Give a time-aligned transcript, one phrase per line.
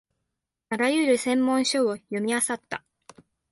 [0.69, 2.83] あらゆる専門書を読みあさった